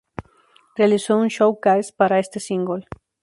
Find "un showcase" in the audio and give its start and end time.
1.15-1.93